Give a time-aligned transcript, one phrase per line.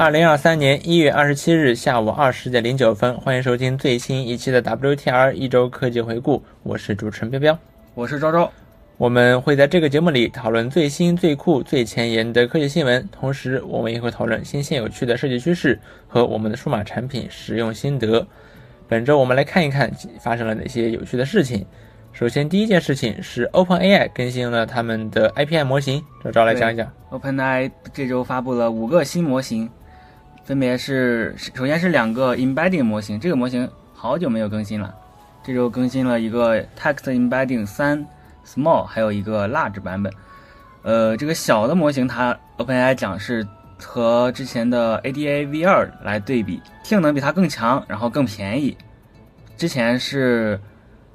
[0.00, 7.58] 二零二三年一月二十七日下午二十点零九分，欢迎收听最新一期的 WTR 一周科技回顾，我是主持人彪彪，
[7.94, 8.50] 我是昭昭。
[8.96, 18.26] 我们会在这个节目里讨论最新、最酷、最前沿的科技新闻，同时我们也会讨论新鲜有趣的设计趋势和我们的数码产品使用心得。
[18.88, 21.66] 本周我们来看一看发生了哪些有趣的事情。
[22.12, 26.90] 首先，第一件事情是 OpenAI 更新了他们的 API 模型，周周来讲一讲。
[27.10, 29.70] OpenAI 这周发布了五个新模型，
[30.44, 34.94] 分别是首先是两个 Embedding 模型，这个模型好久没有更新了，
[35.44, 38.06] 这周更新了一个 Text Embedding 三。
[38.42, 40.12] Small 还有一个 Large 版本，
[40.82, 43.46] 呃，这个小的模型它 OpenAI 讲是
[43.78, 48.76] 和之前的 Ada V2 来对比，性能比它更强，然后更便宜。
[49.58, 50.58] 之前是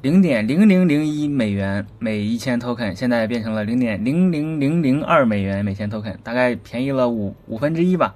[0.02, 8.16] 零点零零零一美元每一千 token，现在变成了零点零零零零二美元每千 token，大概便宜了五五分之一吧。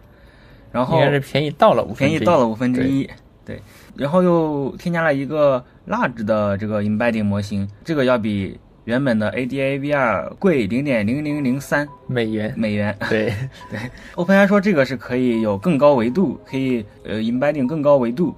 [0.71, 3.09] 然后应该是便宜到了五便宜到了五分之一，
[3.45, 3.61] 对。
[3.95, 8.59] 然后又添加了一个 Large 的这个 Embedding 模型，这个要比。
[8.85, 12.97] 原本的 ADAVR 贵零点零零零三美元，美元。
[13.07, 13.31] 对
[13.69, 13.79] 对
[14.15, 18.33] ，OpenAI 说这个是可以有更高维度，可以呃 embedding 更高维度。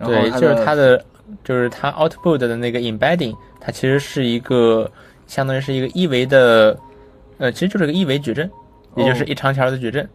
[0.00, 1.02] 对，就是它的，
[1.42, 4.90] 就是它 output 的那个 embedding，它其实是一个
[5.26, 6.78] 相当于是一个一维的，
[7.38, 8.50] 呃，其实就是个一维矩阵，
[8.96, 10.06] 也就是一长条的矩阵。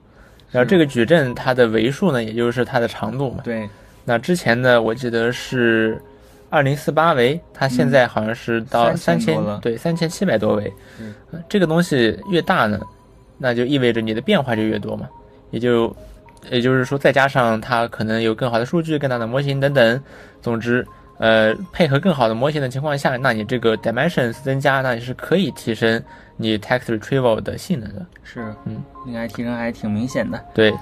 [0.51, 3.41] 然后这个矩阵它的维数呢，也就是它的长度嘛。
[3.43, 3.69] 对。
[4.05, 6.01] 那之前呢，我记得是。
[6.53, 10.73] 二零四八维，它现在好像是到三千，对，三千七百多维。
[10.99, 11.15] 嗯，
[11.47, 12.77] 这个东西越大呢，
[13.37, 15.07] 那就意味着你的变化就越多嘛。
[15.51, 15.95] 也就，
[16.49, 20.03] 也就是说，再加上它可能有更好的数据、更大的模型等等。
[20.41, 20.85] 总之，
[21.19, 26.03] 呃，配合更好的模型的情况下，那你这个 dimensions 增加，那也是可以提升
[26.41, 28.05] 你 text retrieval 的性能的。
[28.23, 30.43] 是，嗯，应该提升还挺明显的。
[30.53, 30.73] 对。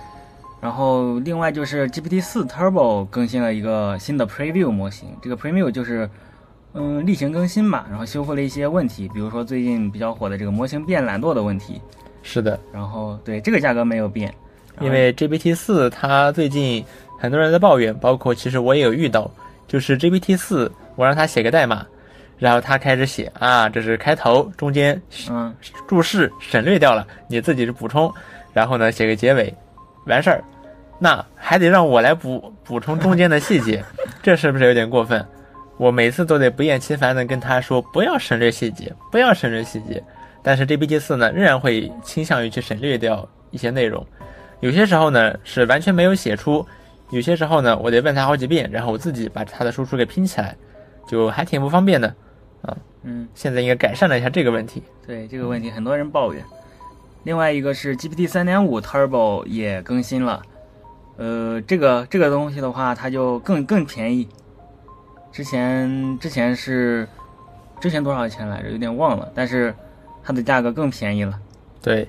[0.61, 6.09] 然后另外就是 GPT 四 Turbo 更新了一个新的 Preview 模型，这个 Preview 就是
[6.73, 11.81] 嗯例行更新嘛，然后修复了一些问题，比如说最近比较火的这个模型变懒惰的问题。
[12.21, 14.33] 是的，然后对这个价格没有变，
[14.81, 16.83] 因为 GPT 四它最近
[17.17, 19.31] 很多人在抱怨，包括其实我也有遇到，
[19.65, 21.87] 就是 GPT 四我让它写个代码，
[22.39, 25.53] 然后他开始写啊，这是开头，中间嗯
[25.87, 28.11] 注释省略掉了，你自己是补充，
[28.53, 29.53] 然后呢写个结尾。
[30.05, 30.43] 完事儿，
[30.97, 33.83] 那还得让我来补补充中间的细节，
[34.23, 35.23] 这是不是有点过分？
[35.77, 40.03] 我每次都得不厌其烦的跟他说不要省略细节，不要省略细节。
[40.41, 44.05] 但是 GPT 四呢，仍然会倾向于去省略掉一些内容。
[44.61, 46.65] 有些时候呢是完全没有写出，
[47.11, 50.55] 有些时候呢我得问他好几遍，然后我自己把他的输出给拼起来，
[51.07, 52.13] 就还挺不方便的
[52.61, 52.77] 啊。
[53.03, 54.83] 嗯，现在应该改善了一下这个问题。
[55.07, 56.43] 对这个问题，很多人抱怨。
[57.23, 60.41] 另外一个是 GPT 三点五 Turbo 也更新了，
[61.17, 64.27] 呃，这个这个东西的话，它就更更便宜。
[65.31, 67.07] 之前之前是
[67.79, 68.69] 之前多少钱来着？
[68.71, 69.73] 有点忘了，但是
[70.23, 71.39] 它的价格更便宜了。
[71.81, 72.07] 对，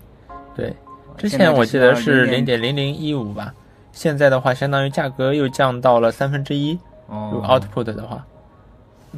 [0.54, 0.74] 对，
[1.16, 3.52] 之前我记得是零点零零一五吧，
[3.92, 6.78] 现在的话，相当于价格又降到了三分之一。
[7.06, 8.24] 哦，Output 的话，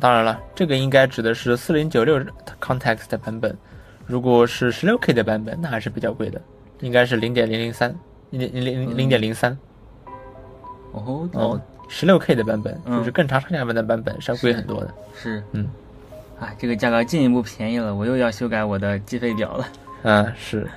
[0.01, 2.19] 当然了，这个应该指的是四零九六
[2.61, 3.57] Context 版本。
[4.07, 6.41] 如果是十六 K 的版本，那还是比较贵的，
[6.81, 7.95] 应该是零点零零三，
[8.31, 9.57] 零零零零点零三。
[10.93, 14.93] 哦哦，十六 K 的版本就是更长上下文的版本是要贵很多的。
[15.15, 15.69] 是，嗯，
[16.41, 19.69] 啊，这个价格进一步便宜了，我又要修改我的计费表了。
[20.03, 20.69] 嗯， 是。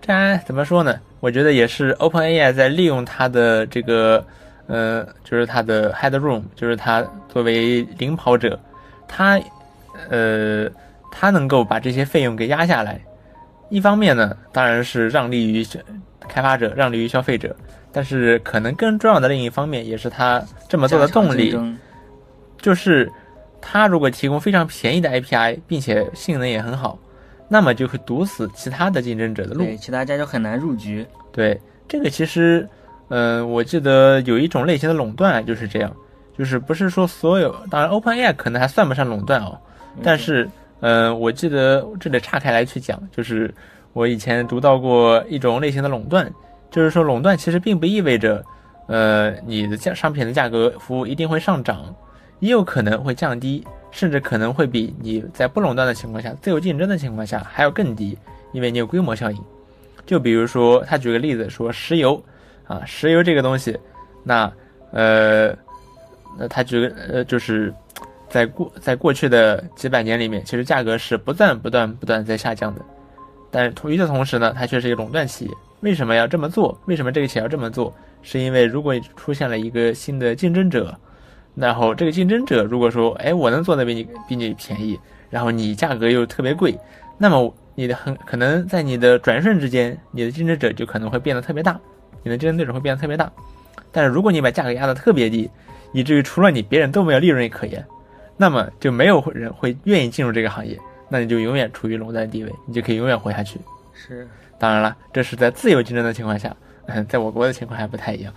[0.00, 0.98] 这怎么说呢？
[1.20, 4.24] 我觉得也是 OpenAI 在利用它的这个，
[4.70, 8.58] 呃，就是他的 Headroom，就是他作为领跑者，
[9.06, 9.38] 他，
[10.08, 10.70] 呃。
[11.12, 13.00] 他能够把这些费用给压下来，
[13.68, 15.66] 一方面呢，当然是让利于
[16.28, 17.54] 开发者，让利于消费者，
[17.90, 21.52] 但是可能更重要的另一方面，也是他这么做的动力，
[22.58, 23.10] 就是
[23.60, 26.96] 他如果提供非常便宜的 API，并且性能也很好，
[27.48, 31.04] 那么就会堵死其他的竞争者的路，其他家就很难入局。
[31.32, 32.66] 对，这个其实，
[33.10, 35.94] 嗯，我记得有一种类型的垄断就是这样，
[36.36, 39.56] 就是不是说所有，当然 OpenAI 可能还算不上垄断哦，
[40.02, 40.48] 但是。
[40.82, 43.54] 嗯，我记得这里岔开来去讲，就是
[43.92, 46.32] 我以前读到过一种类型的垄断，
[46.70, 48.42] 就是说垄断其实并不意味着，
[48.86, 51.94] 呃，你的价商品的价格服务一定会上涨，
[52.38, 58.16] 也有可能会降低，甚至可能会比你在不垄断的情况下、自由竞争的情况下还要更低，
[58.54, 59.38] 因为你有规模效应。
[60.06, 62.18] 就比如说，他举个例子说石油，
[62.70, 63.76] 啊，石油这个东西，
[64.22, 64.52] 那
[64.92, 65.48] 呃，
[66.38, 67.74] 那他举个呃就是。
[68.30, 72.80] 在过在过去的几百年里面，其实价格是不断不断不断在下降的，
[73.50, 75.50] 但是与此同时呢，它却是一个垄断企业，
[75.80, 76.80] 为什么要这么做？
[76.84, 77.92] 为什么这个企业要这么做？
[78.22, 80.96] 是因为如果出现了一个新的竞争者，
[81.56, 84.96] 然后这个竞争者如果说，哎，我能做的比你比你便宜，
[85.28, 86.78] 然后你价格又特别贵，
[87.18, 91.76] 那么你的很可能在你的转瞬之间，你的竞争者就可能会变得特别大，
[92.22, 93.30] 你的竞争对手会变得特别大。
[93.92, 95.50] 但是如果你把价格压得特别低，
[95.92, 97.84] 以至于除了你别人都没有利润可言，
[98.36, 100.78] 那么就没有人会愿意进入这个行业，
[101.08, 103.58] 那你就永远处于垄断地位，你就可以永远活下去。
[103.92, 104.26] 是，
[104.58, 106.54] 当然了，这是在自由竞争的情况下。
[106.92, 108.34] 嗯，在我国的情况还不太一样。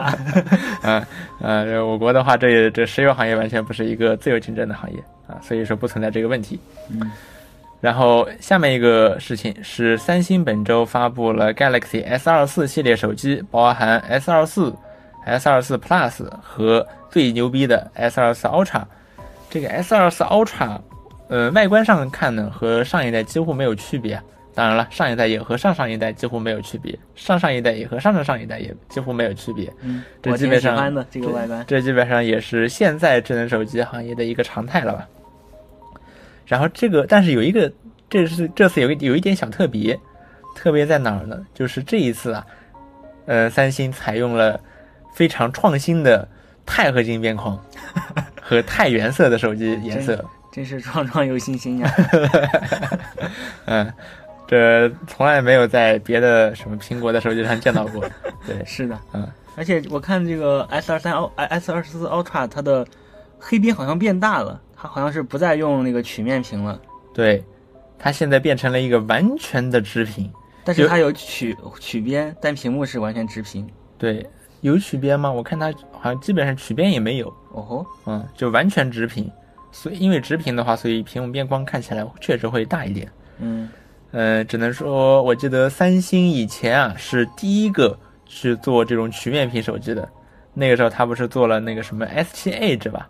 [0.82, 1.04] 嗯
[1.40, 6.58] 呃，我国的话，这这石油行业完全不是一个自由竞争的行业啊，所以说不存在这个问题。
[6.88, 7.10] 嗯，
[7.80, 14.74] 然后下面一个事情是，三星本周发布了 Galaxy S24 系列手机，包含 S24、
[15.26, 18.82] S24 Plus 和最牛逼的 S24 Ultra。
[19.48, 20.78] 这个 S24 Ultra，
[21.28, 24.20] 呃，外观上看呢，和上一代几乎没有区别。
[24.52, 29.72] 当然了，上一代也和上上一代几乎没有区别，上上一代也和上上上一代也几乎没有区别。
[29.80, 30.76] 嗯，这基本上
[31.10, 31.64] 这个外观。
[31.66, 35.08] 这基本上也是现在智能手机行业的一个常态了吧。
[36.50, 37.72] 然后这个，但是有一个，
[38.08, 39.96] 这是这次有一有一点小特别，
[40.56, 41.46] 特别在哪儿呢？
[41.54, 42.44] 就是这一次啊，
[43.26, 44.60] 呃，三星采用了
[45.14, 46.26] 非常创新的
[46.66, 47.56] 钛合金边框
[48.42, 50.24] 和钛原色的手机颜色。
[50.50, 51.88] 真是创创有信心呀！
[53.66, 53.92] 嗯，
[54.48, 58.04] 这从来没有在别的什么苹果的手机上见到过。
[58.44, 59.24] 对，是的，嗯，
[59.54, 62.84] 而且我看这个 S 二三 U S 二四 Ultra 它的
[63.38, 66.80] 黑边好像变大了，它好像是不再用那个曲面屏了，
[67.12, 67.44] 对，
[67.98, 70.32] 它现在变成了一个完全的直屏。
[70.64, 73.68] 但是它有曲曲边，但屏幕是完全直屏。
[73.98, 74.26] 对，
[74.62, 75.30] 有曲边吗？
[75.30, 79.30] 我看它好像基本上曲边也没有，哦吼，嗯，就完全直屏。
[79.70, 83.06] 所以因为直屏的话，所以屏幕边框看起来确实会大一点。
[83.38, 83.68] 嗯，
[84.12, 90.08] 呃，只能说，我记得三星以前啊是第一个去做这种曲面屏手机的。
[90.54, 93.08] 那个时候，它不是做了那个什么 S7 Edge 吧？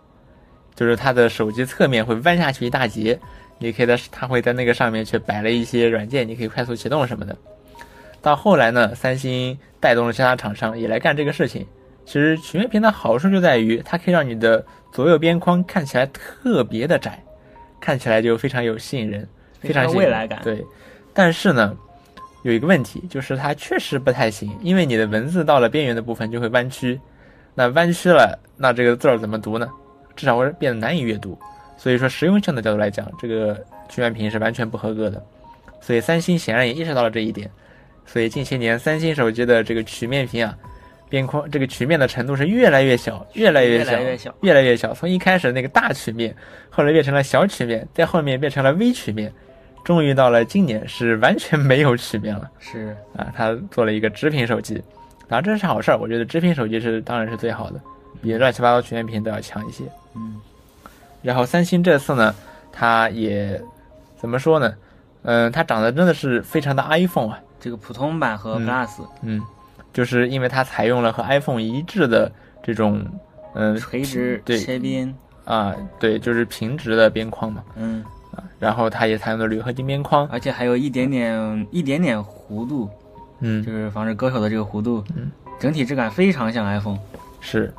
[0.75, 3.19] 就是它的手机侧面会弯下去一大截，
[3.59, 7.35] 你可以在它会在那个上面去摆了一些软件，你可以快速启动什么的。
[8.21, 11.65] 到后来呢，三星带动了其他厂商也来干这个事情。
[12.05, 17.23] 其实曲面屏的好处就在于，它可以让你的左右边框看起来特别的窄，
[17.79, 19.27] 看起来就非常有吸引人，
[19.59, 20.39] 非常有未来感。
[20.43, 20.65] 对，
[21.13, 21.75] 但是呢，
[22.43, 26.99] 有一个问题，就是它确实不太行，因为你的文字到了边缘的部分就会弯曲，
[27.53, 29.67] 那弯曲了，那这个字儿怎么读呢？
[30.15, 31.37] 至少会变得难以阅读。
[31.77, 33.55] 所以说，实用性的角度来讲，这个
[33.89, 35.21] 曲面屏是完全不合格的。
[35.79, 37.49] 所以三星显然也意识到了这一点，
[38.05, 40.55] 所以近些年三星手机的这个曲面屏啊，
[41.09, 44.93] 边框这个曲面的程度是越来越小，越来越小，越来越小越来越小。
[44.93, 46.35] 从一开始那个大曲面，
[46.69, 49.33] 后来变成了小曲面，在后面变成了微曲面，
[49.83, 53.33] 终于到了今年是完全没有曲面了是，啊！
[53.35, 54.75] 他做了一个直屏手机，
[55.27, 57.81] 当然这是好事儿，我觉得直屏手机是当然是最好的，
[58.21, 59.83] 比乱七八糟曲面屏都要强一些。
[60.15, 60.39] 嗯，
[61.21, 62.33] 然后三星这次呢，
[62.71, 63.61] 它也
[64.19, 64.73] 怎么说呢？
[65.23, 68.89] 嗯，它长得真的是非常的 iPhone 啊，这个普通版和嗯 Plus
[69.21, 69.41] 嗯，
[69.93, 72.31] 就是因为它采用了和 iPhone 一致的
[72.63, 73.05] 这种，
[73.53, 75.13] 嗯，垂直对切边，
[75.45, 78.03] 啊，对，就是平直的边框嘛，嗯，
[78.35, 82.89] 啊，然后它也采用了铝合金边框，而且还有一点点一点点弧度，
[83.41, 86.97] 嗯，就是防止割手的这个弧度，嗯，整体质感非常像 iPhone。
[87.39, 87.71] 是，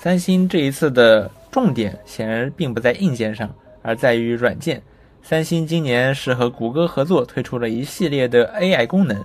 [0.00, 3.48] 三星这一次的重点显然并不在硬件上，
[3.82, 4.82] 而在于软件。
[5.22, 9.16] 三星今年是和谷歌合作推出了一系列的 AI 功能，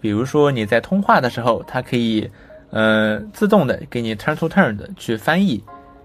[0.00, 2.28] 比如说你在通话的时候，它可以，
[2.70, 5.62] 呃，自动的给你 turn to turn 的去翻译。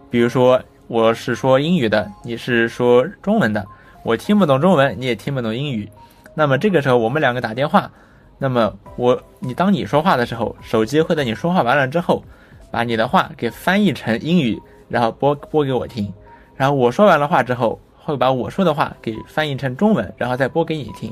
[0.10, 3.66] 比如说我是说英语的，你是说中文的，
[4.04, 5.90] 我听不懂中文，你也听不懂英语。
[6.36, 7.90] 那么这个时候我们两个打电话，
[8.38, 12.24] 那么我你当你说话的时候，手机会在你说话完了之后，
[12.70, 16.14] 把你的话给翻译成英语，然后播播给我听。
[16.56, 21.12] 然后我说完了话之后，会把我说的话给翻译成中文，然后再播给你听。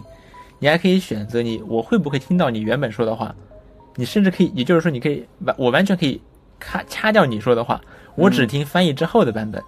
[0.60, 3.34] 你还可以选择你我会不会听到你原本说的话，
[3.96, 6.22] 你甚至可以，也就是说你可以完我完全可以
[6.60, 7.80] 咔掐掉你说的话，
[8.16, 9.64] 我只听翻译之后的版本。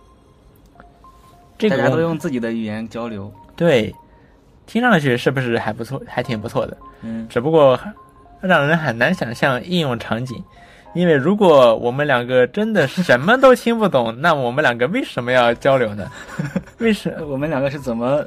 [1.57, 3.31] 这个功大家都用自己的语言交流。
[3.55, 3.95] 对，
[4.65, 6.77] 听上去是不是还不错，还挺不错的？
[7.03, 7.79] 嗯，只不过
[8.41, 10.43] 让人很难想象应用场景，
[10.93, 16.10] 因为如果我们两个真的什么都听不懂， 那我们两个为什么要交流呢？
[16.79, 18.25] 为什我们两个是怎么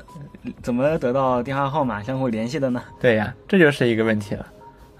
[0.63, 2.83] 怎么得到电话号码相互联系的呢？
[3.01, 4.47] 对呀，这就是一个问题了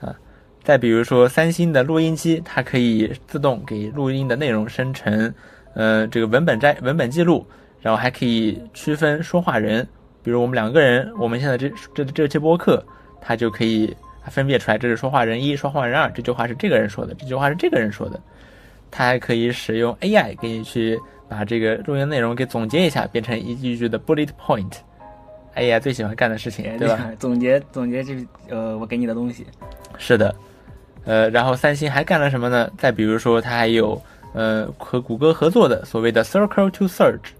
[0.01, 0.15] 啊。
[0.63, 5.33] 再比如说，三星的录音机，它可以自动给录音的内容生成，
[5.75, 7.47] 呃，这个文本摘文本记录，
[7.81, 9.87] 然后还可以区分说话人。
[10.23, 12.83] 比如我们两个人，我们现在这这这期播客，
[13.21, 13.95] 它就可以
[14.25, 18.19] 它分辨出来这是说话人一，说话人二，这句话是这个人说的，这句话是这个人说的。
[18.91, 24.73] 它还可以使用 AI 给你去把这个录音内容给总结一下，变成一句一句的 bullet point。
[25.57, 27.11] AI 最喜欢干的事情，对吧？
[27.19, 28.17] 总结总结这
[28.49, 29.47] 呃我给你的东西。
[29.99, 30.35] 是的，
[31.05, 32.71] 呃，然后三星还干了什么呢？
[32.79, 34.01] 再比如说，它还有
[34.33, 37.33] 呃和谷歌合作的所谓的 Circle to Search，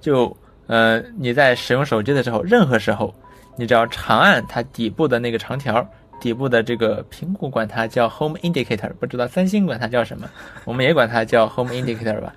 [0.00, 3.14] 就呃你在使用手机的时候，任何时候，
[3.54, 5.86] 你只要长按它底部的那个长条。
[6.22, 10.30] 底部的这个苹果管它叫 Home Indicator，不知道三星管它叫什么，
[10.64, 12.32] 我们也管它叫 Home Indicator 吧，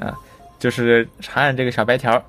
[0.00, 0.16] 啊，
[0.58, 2.20] 就是长按这个小白条，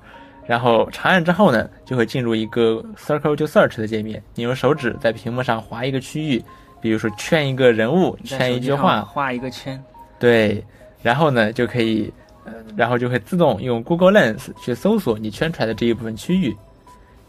[0.46, 6.44] 然后长按之后呢，就会进入一个 Circle to Search 的界面，你用手指在屏幕上划一个区域，
[6.82, 9.82] 比如说圈一个人物，圈一句话，画一个圈，
[10.18, 10.62] 对，
[11.02, 12.12] 然后呢就可以，
[12.44, 16.54] 呃，然后就会自动用 Google Lens 去搜索你圈出来的这一部分区域。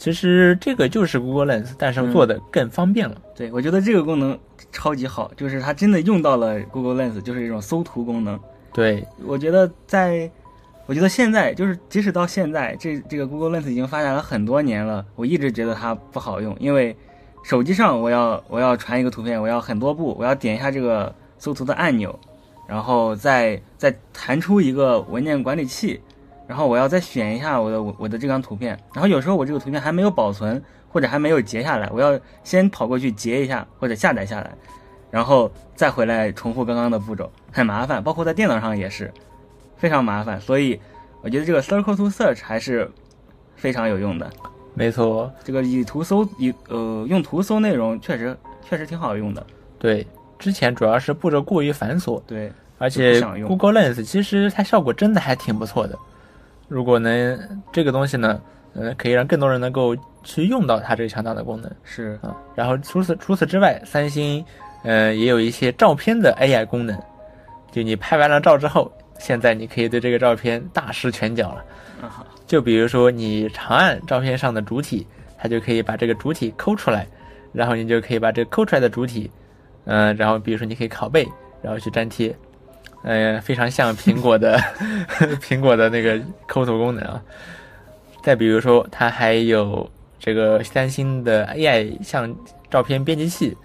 [0.02, 3.16] 其实这个就是 Google Lens，但是做的更方便了。
[3.36, 4.36] 对，我觉得这个功能
[4.72, 8.40] 超级好，就是它真的用到了 Google Lens，就是一种搜图功能。
[8.74, 10.28] 对，我觉得在，
[10.88, 16.98] 我觉得现在就是即使到现在，这这个 Google Lens 已经发展了很多年了，我一直觉得它不好用，因为
[17.44, 22.20] 手机上我要我要传一个图片，我要很多步，我要点一下这个搜图的按钮，
[22.68, 26.02] 然后再再弹出一个文件管理器。
[26.52, 34.52] 然后我要再选一下我的我我的这张图片，然后有时候我这个图片还没有保存或者还没有截下来，我要先跑过去截一下或者下载下来，
[35.10, 38.04] 然后再回来重复刚刚的步骤，很麻烦。
[38.04, 39.10] 包括在电脑上也是
[39.78, 40.78] 非常麻烦，所以
[41.22, 42.92] 我觉得这个 Circle to Search 还是
[43.56, 44.30] 非常有用的。
[44.74, 49.42] 没错，这个以图搜以呃用图搜内容确实确实挺好用的。
[49.80, 50.06] 对，
[50.38, 55.98] 之前主要是步骤过于繁琐，对，而且 Google Lens 其实它效果真的还挺不错的。
[56.72, 57.38] 如果能
[57.70, 58.42] 这个东西呢，
[58.76, 62.34] 呃，可以让更多人能够去用到它这个强大的功能，是啊。
[62.56, 64.42] 然后除此除此之外，三星，
[64.86, 66.98] 呃，也有一些照片的 AI 功能，
[67.74, 71.66] 就你拍完了照之后，现在你可以对这个照片大施拳脚了。
[72.48, 75.06] 就比如说你长按照片上的主体，
[75.38, 77.06] 它就可以把这个主体抠出来，
[77.52, 79.30] 然后你就可以把这个抠出来的主体，
[79.84, 81.28] 嗯，然后比如说你可以拷贝，
[81.62, 82.34] 然后去粘贴。
[83.04, 84.60] 呃，非常像苹果的
[85.42, 87.22] 苹果的那个抠图功能啊。
[88.22, 89.90] 再比如说，它还有
[90.20, 92.32] 这个三星的 AI 像
[92.70, 93.58] 照片编辑器，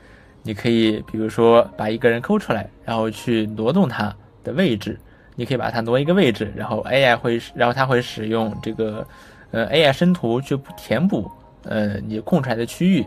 [0.42, 4.98] 你可以比如说把一个人抠出来，然后去挪动它的位置，
[5.34, 9.06] 你可以把它挪一个位置，然后 AI 会，然后它会使用这个
[9.50, 11.30] 呃 AI 生图去填补
[11.64, 13.06] 呃你空出来的区域，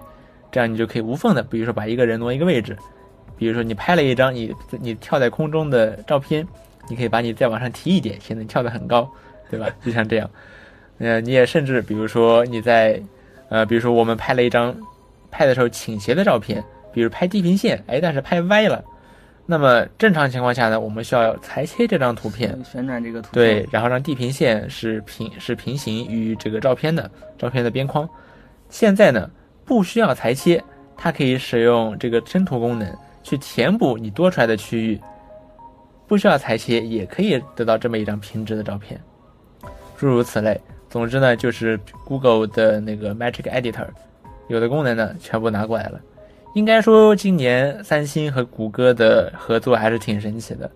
[0.52, 2.78] 这样你就可以无缝的，比如说把一个人挪一个位置。
[3.40, 6.46] 比如说你拍了一张你你跳在空中的照片，
[6.90, 9.10] 你可以把你再往上提一点，显得你跳得很高，
[9.50, 9.68] 对吧？
[9.82, 10.30] 就像这样，
[10.98, 13.02] 呃，你也甚至比如说你在，
[13.48, 14.76] 呃，比如说我们拍了一张
[15.32, 18.84] 拍的时候倾斜的照片，比如拍地平线，哎，但是拍歪了，
[19.46, 28.08] 那么正常情况下呢，我们需要裁切这张图片，旋转这个图，对，然后让地平线是平是平行于这个照片的照片的边框。
[28.70, 29.32] 现在呢，
[29.64, 30.62] 不需要裁切，
[30.98, 32.94] 它可以使用这个伸图功能。
[33.24, 35.00] 去填补你多出来的区域，
[36.08, 39.00] 不需要裁切也可以得到这么一张平直的照片，
[39.98, 40.60] 诸如此类。
[40.90, 43.86] 总之呢，就是 Google 的那个 Magic Editor，
[44.48, 46.00] 有的功能呢全部拿过来了。
[46.56, 50.70] 应该说，今年三星和谷歌的合作还是挺神奇的，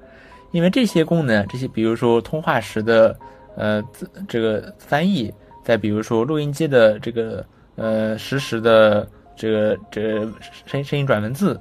[0.51, 3.17] 因为这些功能，这些比如说通话时的
[3.55, 3.83] 呃
[4.27, 5.33] 这个翻译，
[5.63, 7.43] 再比如说录音机的这个
[7.75, 10.31] 呃实时的这个这个
[10.67, 11.59] 声声音转文字。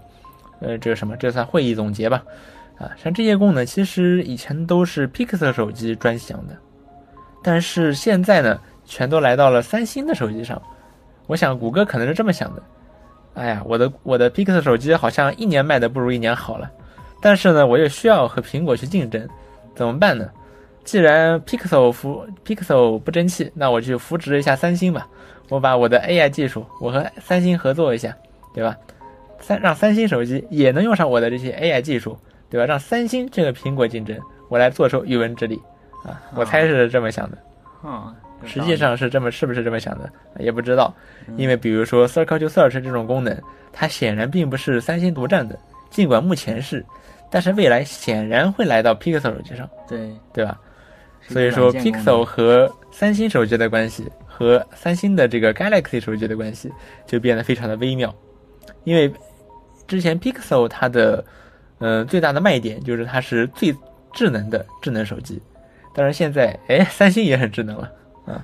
[0.63, 2.23] 呃，这个什么，这算会议总结吧？
[2.79, 6.57] 啊，像这些功能，其实以前都是 Pixel 手机专享的，
[7.43, 10.61] 但是现在呢，全都来到了三星的手机上。
[11.27, 12.63] 我想，谷歌可能是这么想的：，
[13.35, 16.71] 哎呀，我的我的 Pixel 手机好像一年卖的不如一年好了，
[17.21, 19.29] 但是呢，我又需要和苹果去竞争，
[19.75, 20.29] 怎么办呢？
[20.85, 25.07] 既然 Pixel 扶 Pixel 不争气，那我就扶植一下三星吧。
[25.49, 28.17] 我把我的 AI 技术，我和三星合作一下，
[28.53, 28.77] 对吧？
[29.43, 32.17] 三让三星手机也能用上我的这些 AI 技术，
[32.49, 32.65] 对吧？
[32.65, 34.19] 让三星这个苹果竞争，
[34.49, 35.61] 我来坐收渔翁之利
[36.05, 36.23] 啊！
[36.35, 37.37] 我猜是这么想的。
[37.83, 38.15] 啊，
[38.47, 40.09] 实际上是这么，是不是这么想的？
[40.39, 40.95] 也不知道，
[41.37, 43.37] 因为比如说 Circle to Search 这种功能，
[43.73, 45.59] 它显然并不是三星独占的，
[45.91, 46.85] 尽管目前是，
[47.29, 50.57] 但是未来显然会来到 Pixel 手机上，对对吧？
[51.29, 56.71] 所以说 Pixel 和三星手机的关系，和三星的这个 Galaxy 手机的关系
[57.07, 58.15] 就变得非常的微妙，
[58.85, 59.13] 因为。
[59.93, 61.23] 之前 Pixel 它的，
[61.79, 63.77] 嗯，最大的卖点就是它是最
[64.11, 65.39] 智能的智能手机，
[65.95, 67.93] 但是现在，哎，三星也很智能了，
[68.25, 68.43] 啊，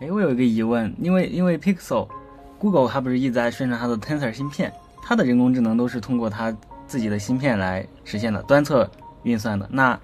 [0.00, 4.72] 哎，我有一个疑问，因为因为 Pixel，Google 它不是一直在宣传它的 Tensor 芯片，
[5.04, 6.52] 它的人工智能都是通过它
[6.88, 8.90] 自己的芯片来实现的，端侧
[9.22, 9.68] 运算的。
[9.70, 9.96] 那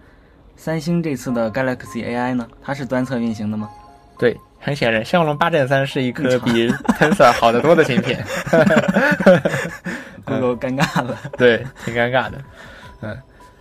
[0.54, 2.48] 三星这次的 Galaxy AI 呢？
[2.62, 3.68] 它是端侧运行的吗？
[4.16, 6.68] 对，很显然，骁龙八阵三是一颗比
[7.00, 8.24] Tensor 好得多的芯片。
[10.24, 11.18] 不够尴尬了。
[11.36, 12.38] 对，挺尴尬的。
[13.00, 13.16] 嗯，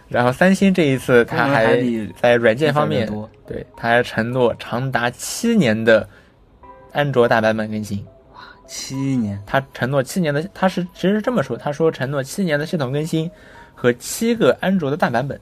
[0.07, 1.77] 然后三星这一次，它还
[2.19, 3.07] 在软件方面，
[3.45, 6.07] 对，它还承诺长达七年的
[6.91, 8.05] 安卓大版本更新。
[8.33, 9.41] 哇，七年！
[9.45, 13.29] 它承诺七年的，它是其实是这么说，他说承诺七年的系统更新
[13.73, 15.39] 和七个安卓的大版本。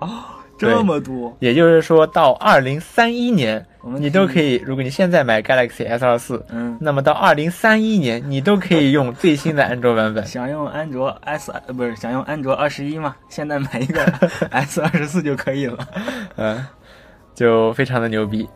[0.00, 0.24] 哦。
[0.56, 3.64] 这么多，也就是说到二零三一年，
[3.96, 4.62] 你都可以。
[4.64, 10.24] 如果你现在买 Galaxy S 二四，嗯，那么到二零三一年，你都可以用最新的安卓版本。
[10.26, 13.16] 想用安卓 S 呃不是想用安卓二十一吗？
[13.28, 14.02] 现在买一个
[14.50, 15.86] S 二十四就可以了。
[16.36, 16.64] 嗯，
[17.34, 18.48] 就非常的牛逼。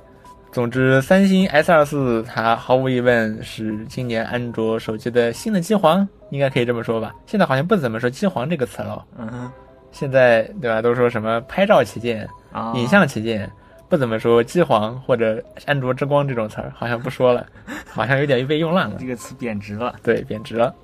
[0.50, 7.12] 总之，三星 S 二四它毫无疑问是今年安卓手机的新的机皇，应该可以这么说吧？
[7.26, 9.04] 现在好像不怎么说机皇这个词了。
[9.18, 9.50] 嗯。
[9.90, 10.80] 现在对吧？
[10.80, 12.28] 都说什么拍照旗舰、
[12.74, 13.50] 影像旗舰，
[13.88, 17.46] 不怎么说机皇或者安卓之光这种词儿，好像不说了，
[17.90, 18.96] 好像有点被用烂了。
[18.98, 20.74] 这个词贬值了，对，贬值了。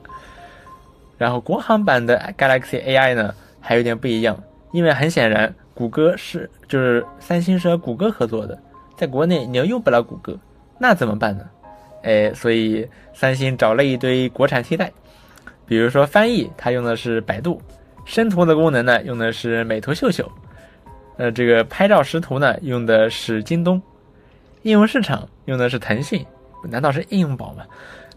[1.16, 4.37] 然后国行版的 Galaxy AI 呢，还有点不一样，
[4.73, 8.58] 因为很显然，谷歌是就是三星是和谷歌合作的，
[8.96, 10.37] 在国内你又用不了谷歌，
[10.78, 11.44] 那怎么办呢？
[12.02, 14.92] 哎，所以三星找了一堆国产替代，
[15.66, 17.62] 比如说翻译，它用的是百度。
[18.04, 20.30] 生图的功能呢，用的是美图秀秀，
[21.16, 23.80] 呃，这个拍照识图呢，用的是京东，
[24.62, 26.25] 应用市场用的是腾讯，
[26.68, 27.64] 难道是应用宝吗？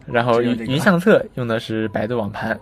[0.05, 2.59] 然后云云相册用的是百度网盘，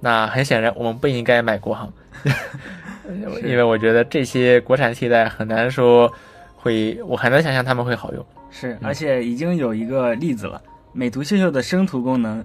[0.00, 1.92] 那很显然我们不应该买国行，
[3.44, 6.12] 因为我觉得这些国产替代很难说
[6.56, 8.24] 会，我很难想象他们会好用。
[8.50, 10.60] 是，而且已经有一个例子了，
[10.92, 12.44] 美图秀秀的生图功能。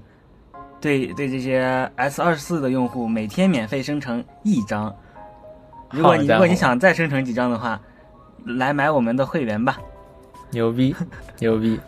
[0.86, 4.96] 对对，这些 S 二十四的用户每天免费生成一张。
[5.90, 7.82] 如果你如果你想再生成几张的话，
[8.46, 9.80] 来买我们的会员吧。
[10.52, 10.96] 牛逼，
[11.40, 11.80] 牛逼！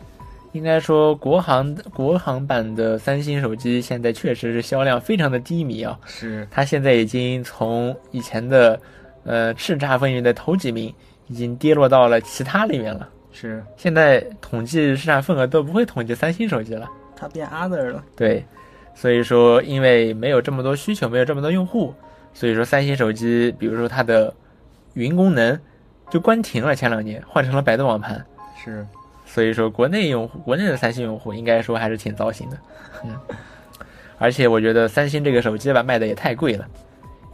[0.54, 6.00] 应该说国行国行版的三星手机现在确实是销量非常的低迷啊。
[6.08, 6.48] 是。
[6.50, 8.80] 它现在已经从以前的
[9.26, 10.92] 呃叱咤风云的头几名，
[11.28, 13.08] 已经跌落到了其他里面了。
[13.32, 13.64] 是。
[13.76, 16.90] 现在统计市场份额都不会统计三星手机了。
[17.16, 18.04] 它变 other 了。
[18.16, 18.44] 对。
[19.00, 21.94] 所以说，因为没有这么多需求，没有这么多用户，
[22.34, 24.34] 所以说三星手机，比如说它的
[24.96, 25.60] 云功能
[26.10, 26.76] 就关停了。
[26.76, 28.26] 前两年换成了百度网盘，
[28.58, 28.84] 是。
[29.24, 32.58] 所以说，国内用户，国内的三星用户应该说还是挺糟心的。
[33.06, 33.16] 嗯。
[34.18, 36.68] 而且我觉得三星这个手机吧，卖的也太贵了，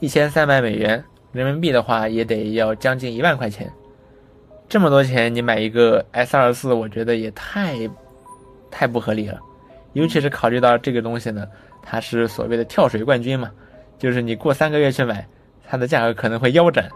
[0.01, 3.71] 一千三百美元人民币的话，也得要将近一万块钱。
[4.67, 7.89] 这么多钱，你买一个 S 二四，我觉得也太
[8.69, 9.39] 太不合理了。
[9.93, 11.47] 尤其是考虑到这个东西呢，
[11.81, 13.49] 它是所谓的跳水冠军嘛，
[13.97, 15.25] 就是你过三个月去买，
[15.67, 16.89] 它的价格可能会腰斩，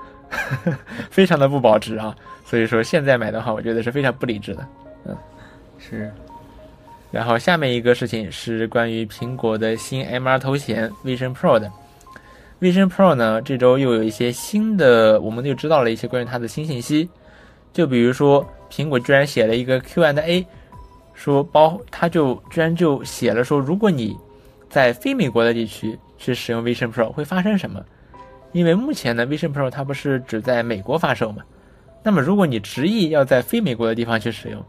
[1.09, 2.15] 非常的不保值啊。
[2.45, 4.67] 所以说现在买的话，我觉得是非常不理智的。
[5.05, 5.15] 嗯，
[5.77, 6.11] 是。
[7.11, 11.71] 然后下面一个事情是关于苹果的新 MR 头显 Vision Pro 的。
[12.59, 17.07] Vision Pro 呢，这周又有一些新的，我们就知道了一些关于它的新信息，
[17.71, 20.45] 就比如说苹果居然写了一个 Q&A。
[21.17, 24.15] 说包，他就居然就写了说，如果你
[24.69, 27.83] 在非美国的地区去使用 Vision Pro 会发生什么？
[28.51, 31.41] 因为目前呢，Vision Pro 它不是只在美国发售嘛？
[32.03, 34.63] 那么如果你执意要在非美国的地方去使用，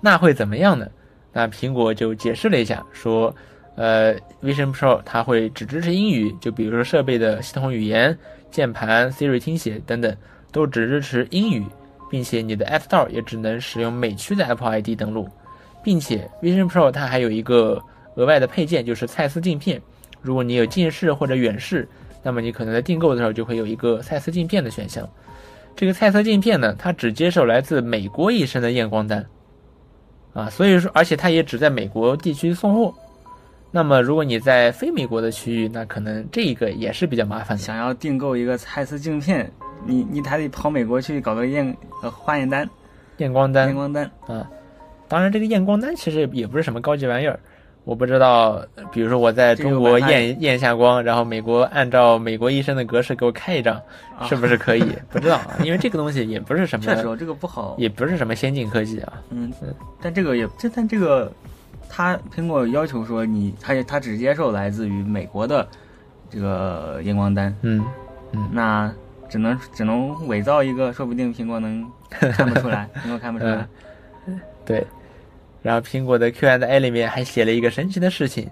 [0.00, 0.88] 那会怎么样呢？
[1.34, 3.34] 那苹果就解释了一下，说，
[3.76, 8.18] 呃，Vision Pro 它会只支持英语，就比如说设备的系统语言、
[8.50, 10.16] 键盘、Siri 听写等等，
[10.50, 11.62] 都只支持英语，
[12.10, 15.28] 并且你的 App Store 也只能使用美区的 Apple ID 登录。
[15.82, 17.80] 并且 Vision Pro 它还有一个
[18.16, 19.80] 额外的配件，就是蔡司镜片。
[20.22, 21.88] 如果你有近视或者远视，
[22.22, 25.08] 那么你可能在订购的时候就会有一个蔡司镜片的选项。
[25.74, 29.24] 这个蔡司镜片呢，它只接受来自美国医生的验光单，
[30.34, 32.92] 啊，所以说，而且它也只在美国地区送货。
[33.70, 37.62] 那么如果你在非美国的区域，那可能这一个也是比较麻烦的。
[37.62, 39.50] 想要订购一个蔡司镜片，
[39.86, 42.68] 你你还得跑美国去搞个验呃化验单、
[43.18, 44.46] 验光单、验光单啊。
[45.10, 47.38] 当然，这个验光单其实也不是什么高级玩意儿，
[47.84, 53.80] 我不知道，比如说我在中国验验一下光，然后美国按照美国医生的格式给我开一张，
[54.28, 54.84] 是不是可以？
[55.10, 59.14] 不知道啊， 因为这个东西也不是什么，确实这个不好，也不是什么先进科技啊。
[59.30, 61.32] 嗯嗯，但这个也这但这个，
[61.88, 65.66] 他苹果要求说你他他只接受来自于美国的
[66.30, 67.84] 这个验光单，嗯
[68.32, 68.92] 嗯，那
[69.28, 73.66] 只能只能伪造一个，说不定苹果能看不出来，苹果看不出来，
[74.64, 74.86] 对。
[75.62, 78.48] 然后苹果的 Q&A 里面还写了一个神奇的事情，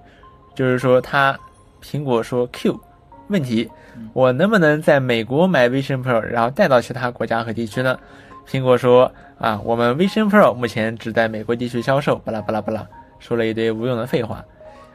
[0.55, 1.39] 就是说他
[1.83, 2.79] 苹果说 Q，
[3.29, 3.71] 问题，
[4.13, 7.99] 我能不能在美国买 Vision Pro，然后带到其他国家和地区呢？
[8.47, 12.87] 苹果说啊，我们 Vision Pro 目前只在美国地区销售，巴拉巴拉巴拉，
[13.19, 14.45] 说了一堆无用的废话。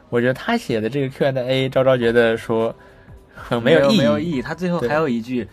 [0.10, 2.76] 我觉得他写的这个 Q&A，昭昭觉得说
[3.34, 4.42] 很没有意义，没有意义。
[4.42, 5.48] 他最后还有一句，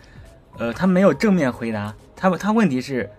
[0.57, 3.09] 呃，他没有正面回答，他他问题是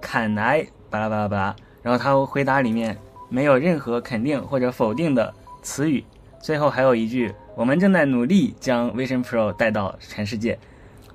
[0.00, 1.56] 砍来巴拉巴拉巴拉，
[1.88, 2.94] 然后他回答里面
[3.30, 6.04] 没有任何肯定或者否定的词语，
[6.38, 10.58] 最后还有一句，我们正在努力将 Vision Pro 带到全世界，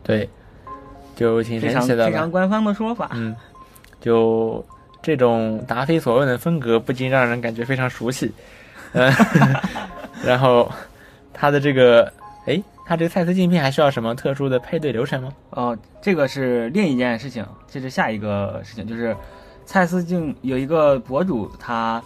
[0.01, 0.27] 对，
[1.15, 2.31] 就挺神奇的吧非常？
[2.31, 3.11] 官方的说法。
[3.13, 3.35] 嗯，
[4.01, 4.65] 就
[4.99, 8.31] 这种答非所问的风格，不禁让人感觉非常熟悉。
[8.93, 9.13] 嗯
[10.25, 10.67] 然后
[11.31, 12.11] 它的这个，
[12.47, 15.31] 哎，它这个蔡司镜片还需要什么特殊的配对流程吗？
[15.51, 19.15] 哦，这个是另一件事情，这是下一个事情，就是
[19.65, 22.01] 蔡司镜有一个博主他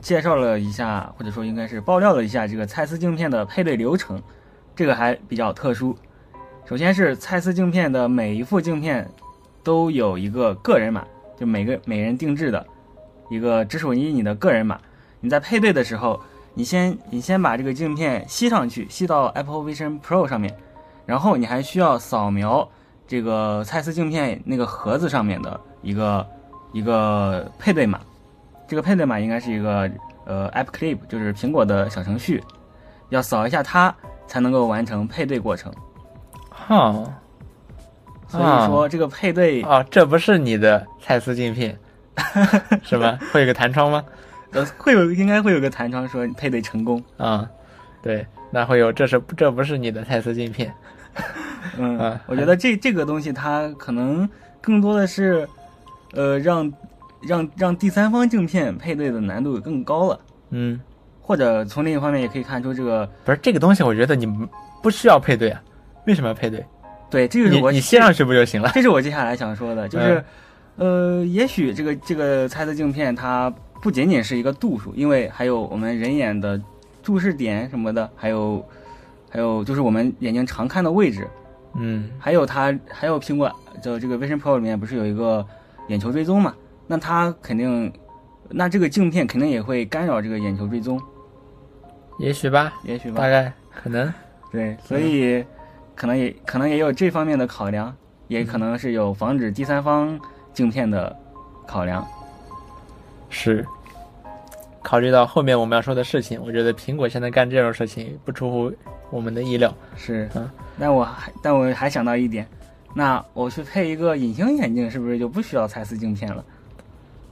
[0.00, 4.20] 介绍了一下，或者说应该是爆料了一下这个蔡司镜片的配对流程，
[4.74, 5.96] 这个还比较特殊。
[6.64, 9.08] 首先是蔡司镜片的每一副镜片
[9.62, 11.04] 都有一个个人码，
[11.36, 12.66] 就每个每人定制的
[13.28, 14.80] 一个只属于你的个人码。
[15.20, 16.20] 你在配对的时候，
[16.54, 20.56] 你先你先把这个镜片吸上去，吸到 Apple Vision Pro 上面，
[21.04, 22.66] 然后你还需要扫描
[23.06, 26.26] 这个蔡司镜片那个盒子上面的一个
[26.72, 28.00] 一个配对码。
[28.66, 29.90] 这个配对码应该是一个
[30.24, 32.42] 呃 App Clip，就是苹果的小程序，
[33.10, 33.94] 要扫一下它
[34.26, 35.72] 才能够完成配对过程。
[36.48, 37.04] 哈，
[38.28, 41.78] 所以说这个配对哦，这不是你的蔡司镜片，
[42.82, 43.18] 是吧？
[43.32, 44.02] 会有个弹窗吗？
[44.52, 47.02] 呃会有应该会有个弹窗说配对成功。
[47.16, 47.48] 啊、
[48.02, 50.72] 对，那会有，这是这不是你的蔡司镜片，
[51.78, 54.28] 嗯啊，我觉得这这个东西它可能
[54.60, 55.48] 更多的是，
[56.12, 56.72] 呃，让
[57.20, 60.20] 让让第三方镜片配对的难度更高了，
[60.50, 60.80] 嗯，
[61.20, 64.26] 或者从另一方面也可以看出这个，不是这个东西，我觉得你
[64.82, 65.62] 不需要配对啊，
[66.06, 66.64] 为什么要配对？
[67.10, 68.70] 对，这个是你我你贴上去不就行了？
[68.74, 70.24] 这是我接下来想说的，就是，
[70.76, 76.60] 呃，也许这个这个蔡司镜片它不仅仅是一个度数，因为还有我们人眼的
[77.02, 78.64] 注视点什么的，还有
[79.28, 81.28] 还有就是我们眼睛常看的位置，
[81.76, 82.10] 嗯。
[82.18, 83.50] 还有它还有苹果
[83.82, 85.46] 的这个 Vision Pro 里面不是有一个
[85.88, 86.54] 眼球追踪嘛？
[86.86, 87.92] 那它肯定，
[88.48, 91.00] 那这个镜片肯定也会干扰这个眼球追踪，
[92.18, 93.28] 也许吧，也许吧大。
[93.28, 94.12] 概可能，
[94.50, 95.44] 对，所以
[95.94, 97.94] 可能也可能也有这方面的考量，
[98.28, 100.18] 也可能是有防止第三方
[100.52, 101.16] 镜片的
[101.66, 102.06] 考量。
[103.30, 103.64] 是。
[104.82, 108.72] 考虑到后面我们要说的事情，我觉得苹果现在干这种事情不出乎
[109.10, 109.72] 我们的意料。
[109.96, 112.46] 是嗯，但我还但我还想到一点，
[112.94, 116.44] 那我去配一个隐形眼镜，是不是就不需要蔡司镜片了？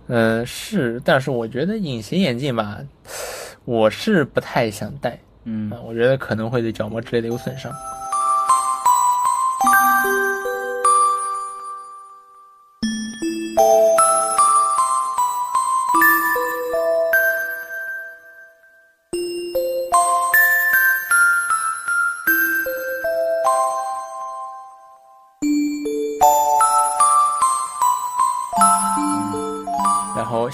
[0.08, 2.78] 嗯，是，但是我觉得隐形眼镜吧，
[3.64, 7.72] 我是不太想戴嗯啊，我觉得可能会对角膜之类的有损伤。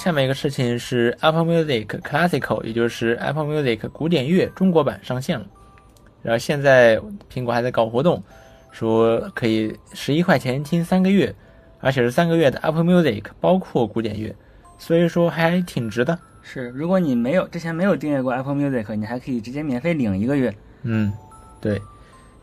[0.06, 5.44] 下面一个事情是 Apple Music Classical，也就是 Apple Music 古典乐中国版上线了。
[6.22, 6.96] 然后现在
[7.28, 8.22] 苹果还在搞活动，
[8.70, 11.34] 说可以十一块钱听三个月，
[11.80, 14.32] 而且是三个月的 Apple Music，包括古典乐，
[14.78, 16.16] 所以说还挺值的。
[16.40, 20.54] 是，如果你没有之前没有订阅过 Apple Music，你还可以直接免费领一个月。
[20.84, 21.12] 嗯，
[21.60, 21.82] 对，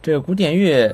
[0.01, 0.93] 这个古典乐，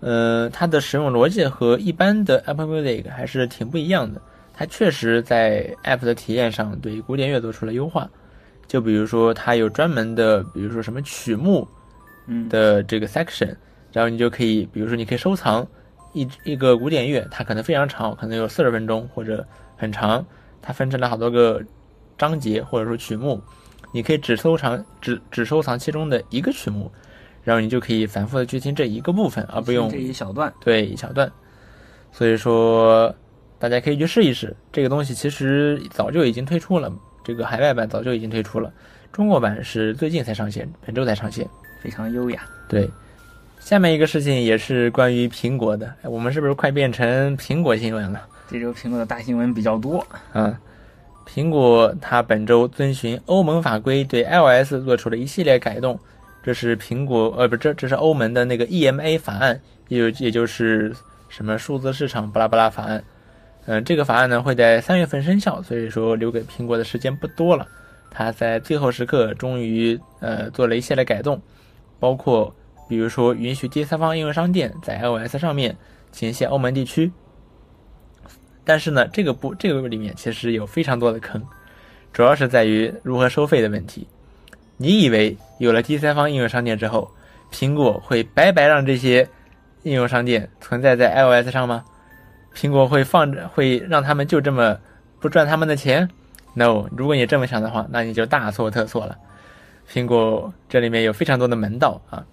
[0.00, 4.18] 呃，它的使用逻辑和一般的 Apple Music 还是挺不一样的。
[4.56, 8.08] 它确实在 App 的体验上对古典乐做出了优化，
[8.66, 11.68] 就比如说它有专门的，比如说什么曲目
[12.26, 13.54] 嗯，的这个 section，
[13.92, 15.64] 然后你就可以，比如说你可以收藏
[16.14, 20.24] 一一个古典乐，它可能非常长，可能有四十分钟或者很长，
[20.62, 21.62] 它分成了好多个
[22.16, 23.38] 章节或者说曲目，
[23.92, 26.90] 你可以只收藏只只收藏其中的一个曲目，
[27.44, 30.52] 然后你就可以反复的去听这一个部分，而不用这一小段。
[30.60, 31.30] 对一小段。
[32.10, 33.14] 所以说，
[33.58, 36.92] 大家可以去试一试这个东西，其实早就已经推出了，
[37.24, 38.72] 这个海外版早就已经推出了，
[39.12, 41.48] 中国版是最近才上线，本周才上线。
[41.82, 42.42] 非常优雅。
[42.68, 42.90] 对，
[43.60, 48.26] 下面一个事情也是关于苹果的，哎我们是不是快变成苹果新闻了？
[48.50, 50.04] 这周苹果的大新闻比较多。
[50.32, 50.58] 啊，
[51.28, 55.98] 苹果它本周遵循欧盟法规对 iOS 做出了一系列改动，
[56.42, 60.92] 这是苹果呃不这这是欧盟的那个 EMA 法案，也有也就是
[61.28, 63.04] 什么数字市场巴拉巴拉法案。
[63.66, 67.66] 嗯、这个法案呢会在三月份生效，所以说留给苹果的时间不多了。
[68.10, 71.40] 它在最后时刻终于呃做了一系列改动，
[71.98, 72.54] 包括
[72.88, 75.76] 比如说允许第三方应用商店在 iOS 上面
[76.10, 77.10] 仅限欧盟地区。
[78.64, 81.42] 但是呢，这个不这个里面其实有非常多的坑，
[82.12, 84.06] 主要是在于如何收费的问题。
[84.76, 87.10] 你以为有了第三方应用商店之后，
[87.52, 89.28] 苹果会白白让这些
[89.82, 91.84] 应用商店存在在 iOS 上吗？
[92.56, 94.78] 苹果会放着会让他们就这么
[95.20, 96.08] 不赚他们的钱
[96.54, 99.18] ？No，如果你这么想的话，那你就大错特错了。
[99.92, 102.24] 苹果这里面有非常多的门道啊，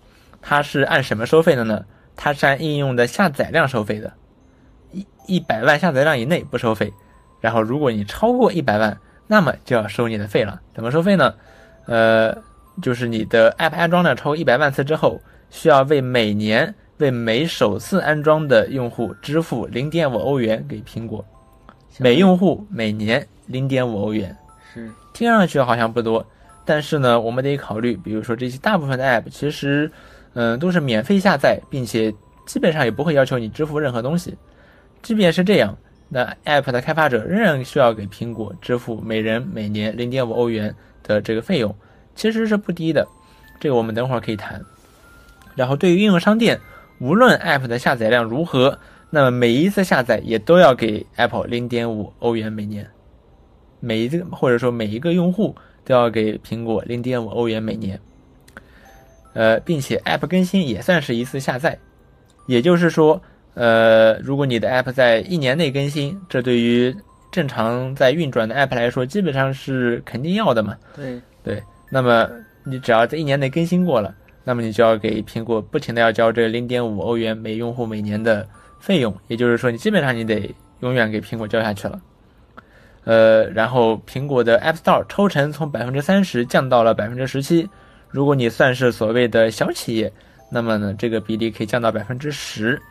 [0.42, 1.84] 它是按什么收费的呢？
[2.16, 4.14] 它是按应用的下载量收费的。
[4.92, 6.94] 一一百万下载量以内不收费，
[7.42, 10.62] 然后如果你超过一百万，那么就要收你的费了。
[10.74, 11.34] 怎么收费呢？
[11.86, 12.38] 呃，
[12.82, 21.24] 就是你的 App 安装量超过一百万次之后，需要为每年为每首次安装的用户支付零点五欧元给苹果，
[22.00, 24.36] 每用户每年零点五欧元。
[24.74, 26.26] 是听上去好像不多，
[26.64, 29.92] 但是呢，我们得考虑，比如说这些大部分的 App 其实，
[30.34, 32.10] 嗯，都是免费下载，并且
[32.48, 34.38] 基本上也不会要求你支付任何东西。
[35.02, 41.76] 即便是这样，那 App 的开发者仍然需要给苹果支付每人每年零点五欧元的这个费用，
[42.16, 43.06] 其实是不低的。
[43.60, 44.64] 这个我们等会儿可以谈。
[45.56, 46.60] 然后对于应用商店，
[47.00, 48.78] 无论 App 的下载量如何，
[49.10, 52.90] 那么每一次下载也都要给 Apple 零点五欧元每年，
[53.80, 58.00] 每一个或者说每一个用户都要给苹果零点五欧元每年。
[59.34, 61.78] 呃，并且 App 更新也算是一次下载，
[62.48, 63.22] 也就是说。
[63.56, 66.92] 呃，如果你的 App 在一年内更新，这对于
[67.32, 70.76] 正常在运转的 App 来说，基本上是肯定要的嘛。
[70.96, 72.28] 对对，那么
[72.64, 78.48] 你只要在一年内更新过了，那么你就要给苹果不停的要交这零点五欧元每用户每年的
[78.80, 82.02] 费用，也就是说，你基本上你得永远给苹果交下去了。
[83.06, 87.70] 呃，然后苹果的 App Store 抽成从百分之三十降到了百分之十七，
[88.10, 90.12] 如果你算是所谓的小企业，
[90.50, 92.82] 那么呢，这个比例可以降到百分之十。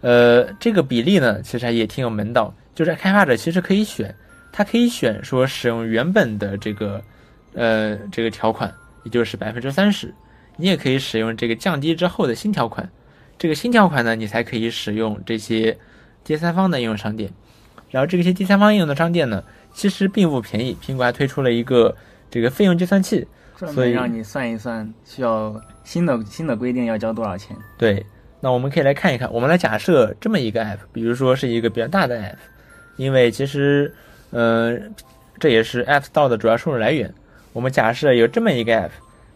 [0.00, 2.52] 呃，这个比例呢，其实也挺有门道。
[2.74, 4.14] 就是开发者其实可以选，
[4.50, 7.02] 他可以选说使用原本的这个，
[7.54, 8.72] 呃，这个条款，
[9.04, 10.12] 也就是百分之三十。
[10.62, 12.88] 你也可以使用这个降低之后的新条款。
[13.36, 15.76] 这个新条款呢，你才可以使用这些
[16.22, 17.28] 第三方的应用商店。
[17.90, 19.42] 然后这些第三方应用的商店呢，
[19.74, 20.76] 其实并不便宜。
[20.80, 21.96] 苹果还推出了一个
[22.30, 23.26] 这个费用计算器，
[23.74, 27.56] 所以让你算一算需要新的新的规定要交多少钱。
[27.76, 28.06] 对。
[28.44, 32.36] 那我们可以来看一看，我们来假设这么一个 app，比如说是一个比较大的 app，
[32.96, 33.92] 因为其实，
[34.30, 34.76] 呃，
[35.38, 37.12] 这也是 App Store 的主要收入来源。
[37.52, 38.90] 我们假设有这么一个 app，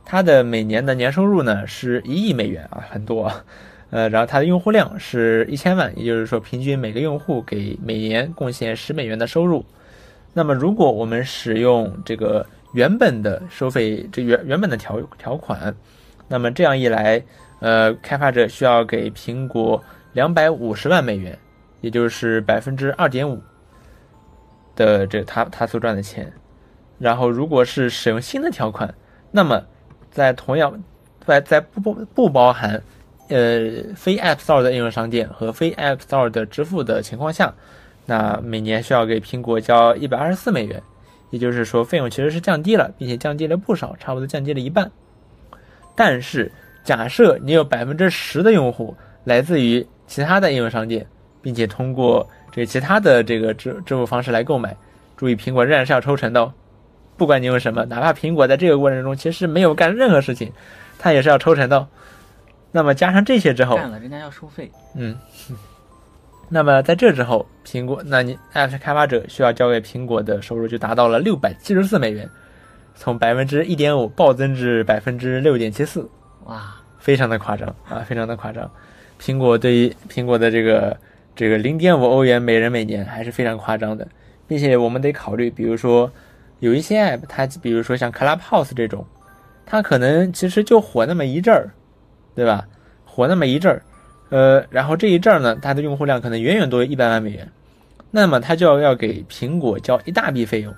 [0.06, 3.30] 它的每年的年收入呢是一亿美元啊，很多，
[3.90, 9.64] 呃，然后它的用户量是一千万，也就是说平均每个用户给每年贡献十美元的收入。
[10.32, 15.74] 那么如果我们使用这个原本的收费，这原原本的条条款，
[16.28, 17.22] 那么这样一来。
[17.58, 21.36] 呃，开发者需要给苹果两百五十万美元，
[21.80, 23.40] 也就是百分之二点五
[24.76, 26.30] 的这他他所赚的钱。
[26.98, 28.94] 然后，如果是使用新的条款，
[29.30, 29.64] 那么
[30.16, 30.72] 在同样
[31.26, 32.82] 在在不不不包含
[33.28, 37.52] 呃非 App Store 的应用商店和非 App Store 的支付的情况下，
[38.06, 40.82] 那每年需要给苹果交一百二十四美元。
[41.28, 44.90] 也就是说，费用其实是降低了，并且降低了不少，差不多降低了一半。
[45.94, 46.50] 但是。
[46.86, 51.04] 假设你有百分之十的用户来自于其他的应用商店，
[51.42, 54.76] 并且通过这其他的这个支支付方式来购买，
[55.16, 56.52] 注意苹果仍然是要抽成的哦。
[57.16, 60.52] 不管你用什么，哪怕苹果在这个过程中其实没有干任何事情，
[60.98, 61.86] 它也是要抽成的。
[62.72, 64.70] 那么加上这些之后，干了人家要收费。
[64.94, 65.16] 嗯。
[66.48, 72.30] 那么在这之后，苹果，那你 App 开发者需要交给苹果的收入就达到了六百七十四美元，
[72.94, 76.08] 从百分之一点五暴增至百分之六点七四。
[76.44, 78.70] 哇，非常的夸张啊，非常的夸张。
[79.20, 80.96] 苹果对于苹果的这个
[81.34, 84.06] 这个零点五欧元每人每年还是非常夸张的，
[84.46, 86.08] 并且我们得考虑，比如说
[86.60, 89.04] 有一些 app，它比如说像 Clubhouse 这种，
[89.64, 91.70] 它可能其实就火那么一阵儿，
[92.34, 92.66] 对吧？
[93.04, 93.82] 火那么一阵儿，
[94.30, 97.50] 呃，然后这一阵儿呢，它的用户量可能远远多于一百万美元，
[98.10, 100.74] 那么它就要要给苹果交一大笔费用。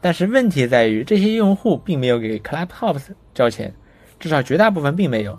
[0.00, 3.74] 但是问题在于，这些用户并没有给 Clubhouse 交钱。
[4.18, 5.38] 至少绝大部分并没有，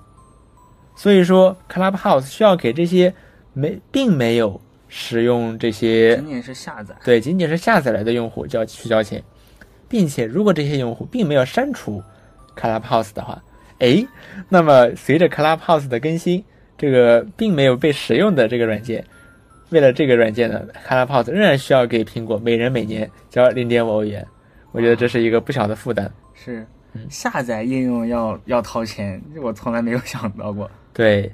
[0.95, 3.11] 所以说 Clubhouse 需要给这些
[3.53, 9.19] 没并没有使用这些仅仅是下载对仅仅是下载来的用户就要去交钱，
[9.87, 12.01] 并且如果这些用户并没有删除
[12.55, 13.41] Clubhouse 的话，
[13.79, 14.05] 哎，
[14.49, 16.43] 那么随着 Clubhouse 的更新，
[16.77, 19.03] 这个并没有被使用的这个软件，
[19.69, 24.25] 为了这个软件呢，Clubhouse 仍然需要给苹果每人每年交零点五欧元，
[24.71, 26.11] 我觉得这是一个不小的负担。
[26.33, 26.65] 是。
[27.11, 30.67] 下载应用要要掏钱，我从来没有想到过。
[30.93, 31.31] 对，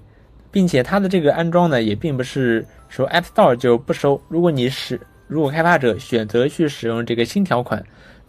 [0.51, 4.21] 并且它的这个安装呢，也并不是说 App Store 就不收。
[4.27, 7.81] 如果你使如果开发者选择去使用这个新条款，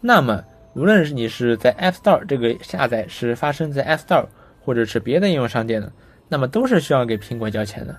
[0.06, 4.26] 那么无论是你是在 App Store 这个下载是发生在 App Store
[4.60, 5.90] 或者是别的应用商店的，
[6.28, 7.96] 那么都是需要给苹果交钱的。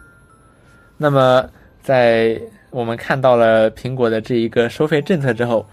[0.97, 1.49] 那么
[1.81, 2.39] 在
[2.69, 5.67] 我们看到了苹果的这一个收费政策之后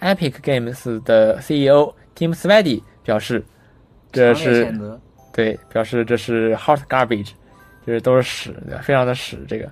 [0.00, 3.42] ，Epic Games 的 CEO Tim Sweeney 表示，
[4.12, 4.70] 这是
[5.32, 7.30] 对，表示这是 hot garbage，
[7.86, 8.54] 就是都是屎？
[8.82, 9.38] 非常的屎。
[9.48, 9.66] 这个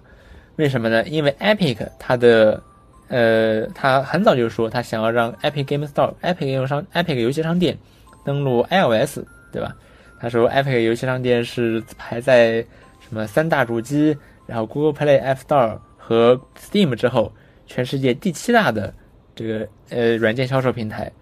[0.56, 1.06] 为什么呢？
[1.08, 2.62] 因为 Epic 它的
[3.08, 7.76] 呃，他很早就说他想要让 Epic Game Store、Epic 应用商、Epic 游戏商店
[8.24, 9.20] 登录 iOS，
[9.52, 9.74] 对吧？
[10.18, 12.64] 他说 Epic 游戏商店是排在
[13.00, 14.16] 什么三大主机，
[14.46, 17.32] 然后 Google Play、App Store 和 Steam 之后，
[17.66, 18.92] 全世界第七大的
[19.34, 21.12] 这个呃软件销售平台。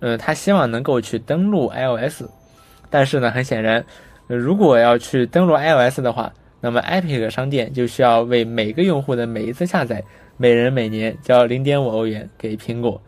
[0.00, 2.22] 呃，他希望能够去登录 iOS，
[2.90, 3.84] 但是呢，很显然，
[4.26, 10.04] 如果要去登录 iOS 的话，那么 Epic 商店就需要为每个用户的每一次下载，
[10.36, 13.00] 每人每年交零点五欧元给苹果，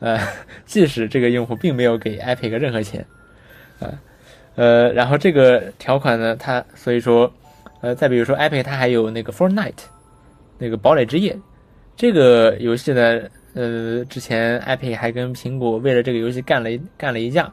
[0.00, 0.18] 呃，
[0.64, 3.04] 即使这个用户并没有给 Epic 任何钱，
[3.80, 3.98] 呃，
[4.54, 7.32] 呃，然后这个条款呢，它所以说，
[7.80, 9.84] 呃，再比如说 Epic 它还有那个 Fortnite，
[10.58, 11.38] 那个堡垒之夜，
[11.96, 13.20] 这个游戏呢，
[13.54, 17.52] 呃，之前 Epic 还跟苹果为了这个游戏干了干了一架，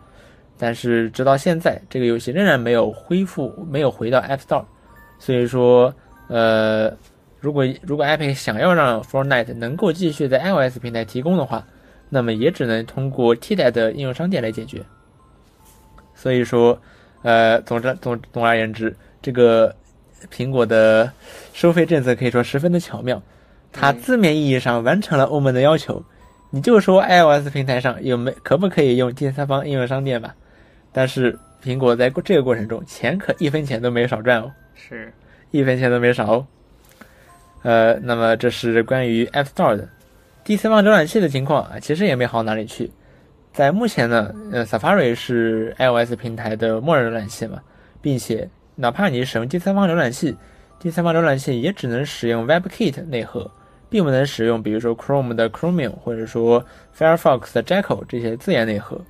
[0.58, 4.66] 但是直到现在，这个游戏仍然没有恢复，没有回到 App Store。
[5.18, 5.94] 所以说，
[6.28, 6.90] 呃，
[7.40, 11.66] 如果如果 Epic 想要让 Fortnite 能够继续在 iOS 平台提供的话，
[12.10, 14.84] 那么也只能通过替代的应用商店来解决。
[16.14, 16.80] 所以说，
[17.22, 19.74] 呃，总之总总而言之，这个
[20.30, 21.10] 苹果的
[21.54, 23.22] 收费政策可以说十分的巧妙，
[23.72, 26.04] 它字面意义上完成了欧盟的要求。
[26.50, 30.36] 你就说 iOS 平台上有没可不可以用第三方应用商店吧？
[30.92, 34.52] 但是苹果在这个过程中钱可一分钱都没少赚哦。
[34.74, 35.14] 是
[35.52, 36.48] 一分钱都没少哦。
[37.62, 39.88] 呃，那么这是关于 App Store 的
[40.44, 42.90] 第三方浏览器的情况啊，其实也没好哪里去。
[43.52, 47.60] 在目前呢，呃，Safari 是 iOS 平台的默认浏览器嘛，
[48.02, 50.38] 并且哪怕你使用第三方浏览器，
[50.80, 53.50] 第三方浏览器也只能使用 WebKit 内核，
[53.90, 56.64] 并不能使用比如说 Chrome 的 Chromium 或者说
[56.98, 59.02] Firefox 的 Jekyll 这些自研内核。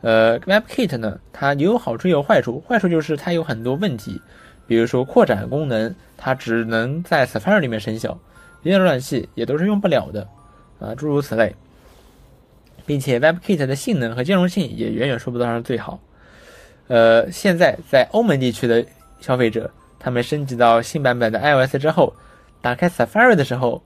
[0.00, 4.20] 呃，WebKit 呢，它有好处也有坏处，坏处就是它有很多问题，
[4.68, 8.16] 比如说扩展功能，它只能在 Safari 里面生效，
[8.62, 10.28] 别的浏览器也都是用不了的，
[10.78, 11.56] 啊，诸如此类。
[12.86, 16.00] 并且 WebKit 的性能和兼容性也远远说不得上最好。
[16.86, 18.82] 呃，现在在欧盟地区的
[19.20, 22.14] 消费者，他们升级到新版本的 iOS 之后，
[22.62, 23.82] 打开 Safari 的时候，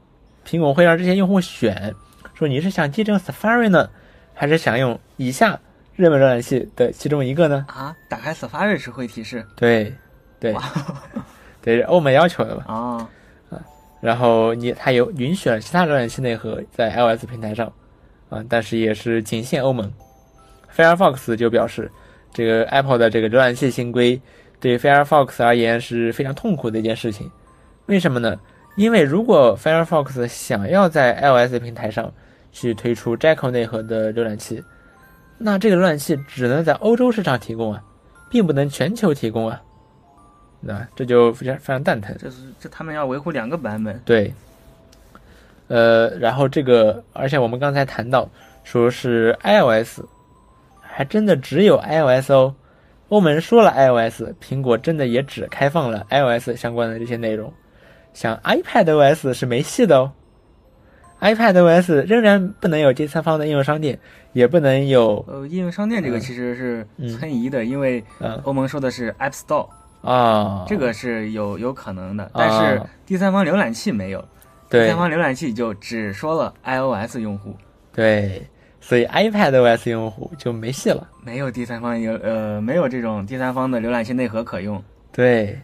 [0.47, 1.93] 苹果会让这些用户选，
[2.33, 3.91] 说你是想继承 Safari 呢，
[4.35, 5.59] 还是想用以下
[5.97, 7.67] 热门浏览器的其中一个呢？
[7.69, 9.93] 啊，打开 Safari 时会提示对，
[10.43, 10.57] 对，
[11.63, 12.65] 对，是欧盟要求的嘛。
[12.67, 13.09] 啊，
[14.01, 17.73] 然后你它有允许了其他浏览器内核在 iOS 平台上，
[18.29, 19.91] 啊，但是也是仅限欧盟。
[20.75, 21.89] Firefox 就表示，
[22.33, 24.21] 这个 Apple 的这个浏览器新规
[24.59, 27.31] 对 Firefox 而言是非常痛苦的一件事情。
[27.87, 28.37] 为什么呢？
[28.77, 32.11] 因为如果 Firefox 想要在 iOS 平台上
[32.51, 34.65] 去推出 Jekyll 内核的浏览器，
[35.37, 37.83] 那这个浏览器只能在欧洲市场提供啊，
[38.31, 39.61] 并不能全球提供啊，
[40.65, 40.89] 对吧？
[40.95, 42.17] 这就非常非常蛋疼。
[42.19, 44.33] 这是这他们要维护两个版本，对，
[45.69, 48.29] 呃，然后这个，而且我们刚才谈到
[48.65, 50.01] 说是 iOS，
[50.81, 52.55] 还真的只有 iOS 哦。
[53.09, 57.53] 欧盟说了 iOS，苹果真的也只开放了 iOS 相关的这些内容，
[58.15, 60.13] 像 iPadOS 是没戏的哦。
[61.21, 63.99] iPadOS 仍然不能有第三方的应用商店，
[64.33, 69.69] 也不能有呃，应用商店这个嗯其实是嗯存疑的，因为嗯欧盟说的是 App Store，
[70.03, 74.21] 啊，这个是有有可能的，但是啊第三方浏览器没有，
[74.69, 77.57] 第对三方浏览器就只说了 iOS 用户，
[77.93, 78.43] 对，
[78.81, 81.07] 所以 iPadOS 用户就没戏了。
[81.25, 84.83] 没有第三方有呃没有这种第三方的浏览器内核可用。
[85.13, 85.61] 对，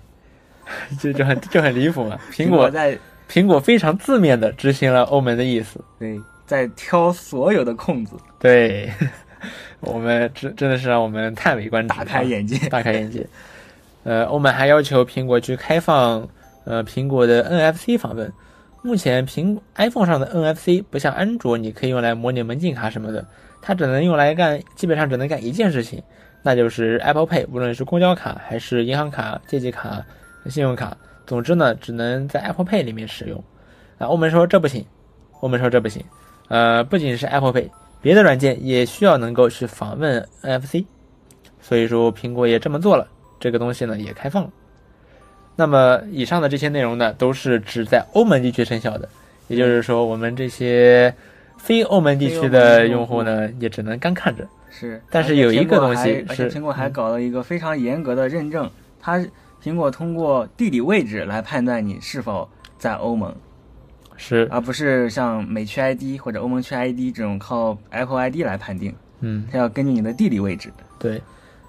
[1.00, 2.16] 就就很就很离谱嘛。
[2.30, 2.96] 苹果在
[3.28, 5.80] 苹果非常字面的执行了欧盟的意思。
[5.98, 8.90] 对在挑所有的空子，对，
[9.80, 12.68] 我们真真的是让我们叹为观止，大开眼界。
[12.68, 13.26] 大开眼界。
[14.08, 16.26] 呃，欧盟还要求苹果去开放
[16.64, 18.32] 呃苹果的 NFC 访问。
[18.82, 23.22] 目前苹 iPhone 上的 NFC 不像安卓，你可以用来模拟门禁卡什么的，
[23.60, 26.02] 它只能用来干，基本上只能干一件事情，
[26.42, 30.02] 那就是 Apple Pay，无论是公交卡还是银行卡、借记卡、
[30.46, 30.96] 信用卡，
[31.26, 33.44] 总之呢，只能在 Apple Pay 里面使用。
[33.98, 34.82] 啊，欧盟说这不行，
[35.40, 36.02] 欧盟说这不行。
[36.48, 37.68] 呃，不仅是 Apple Pay，
[38.00, 40.86] 别的软件也需要能够去访问 NFC。
[41.60, 43.06] 所以说苹果也这么做了，
[43.40, 44.50] 这个东西呢也开放了。
[45.56, 49.08] 那么以上的这些内容呢，都是只在欧盟地区生效的，
[49.48, 51.12] 也就是说，我们这些
[51.56, 54.46] 非欧盟地区的用户呢，也只能干看着。
[54.70, 58.70] 是，但是有一个东西是苹果还搞了一个非常严格的认证，
[59.00, 59.18] 它
[59.60, 63.34] 苹果通过地理位置来判断你是否在欧盟，
[64.16, 70.70] 是，而不是像美区 ID 或者欧盟区 ID 这种靠 Apple ID 来判定，嗯，它要根据你的地理位置。
[71.00, 71.20] 对，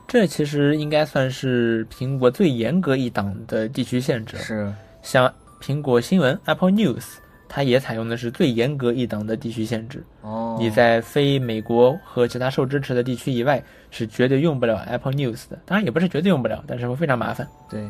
[0.09, 4.35] 这其实应该算是苹果最严格一档的地区限制。
[4.37, 5.31] 是，像
[5.61, 7.03] 苹果新闻 Apple News，
[7.47, 10.03] 它也采用的是最严格一档的地区限制。
[10.21, 15.59] 哦，你在非美国和其他受支持的地区以外，是绝对用不了 Apple News 的。
[15.63, 17.47] 当然也不是绝对用不了，但是会非常麻烦。
[17.69, 17.87] 对，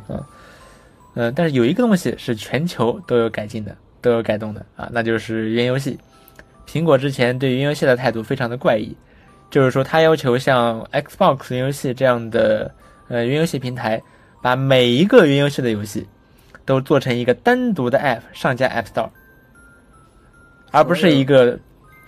[1.15, 5.97] 嗯、但是有一个东西是全球都有改进的，都有改动的啊，那就是云游戏。
[6.67, 8.95] 苹果之前对云游戏的态度非常的怪异，
[9.50, 12.74] 就是说它要求像 Xbox 云游戏这样的
[13.08, 14.02] 呃云游戏平台，
[14.41, 16.08] 把每一个云游戏的游戏
[16.66, 19.10] 都做成一个单独的 App 上架 App Store，
[20.72, 21.60] 而不是一个，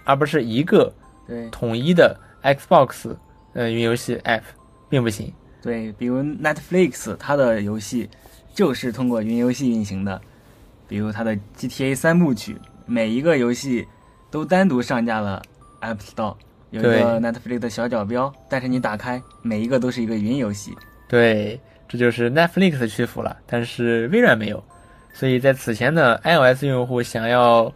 [0.04, 0.94] 而不是一个
[1.28, 3.16] 对统一的 Xbox
[3.54, 4.44] 呃云游戏 App，
[4.88, 5.34] 并不行。
[5.64, 8.10] 对，比如 Netflix 它的游戏
[8.54, 10.22] 就是通过云游戏运行的，
[10.88, 13.88] 比如它的 GTA 三部曲，每一个游戏
[14.30, 15.42] 都单独上架了
[15.82, 16.36] App Store，
[16.72, 20.74] 有一个 Netflix 的小角标，但是你打开每一个都是一个云游戏。
[21.08, 24.64] 对，这就是 Netflix 屈服了，但是微软没有。
[25.14, 27.72] 所以在此前呢，iOS 用户想要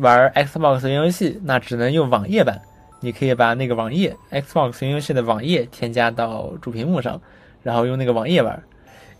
[0.00, 2.60] 玩 Xbox 云游戏，那只能用网页版。
[2.98, 7.20] 你可以把那个网页 Xbox 云游戏的网页添加到主屏幕上，
[7.62, 8.60] 然后用那个网页玩，